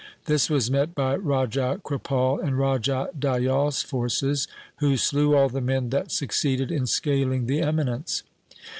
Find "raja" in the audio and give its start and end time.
1.15-1.79, 2.57-3.09